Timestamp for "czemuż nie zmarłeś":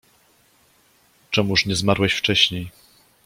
1.31-2.13